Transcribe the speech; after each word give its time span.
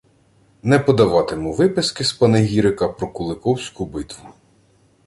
Не 0.63 0.79
подаватиму 0.87 1.53
виписки 1.53 2.03
з 2.03 2.13
панегірика 2.13 2.87
про 2.89 3.07
Куликовську 3.07 3.85
битву 3.85 4.29